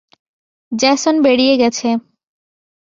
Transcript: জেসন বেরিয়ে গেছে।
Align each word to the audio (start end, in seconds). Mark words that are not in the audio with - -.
জেসন 0.71 1.15
বেরিয়ে 1.25 1.55
গেছে। 1.57 1.87